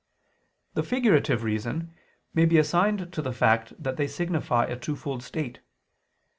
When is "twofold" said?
4.75-5.21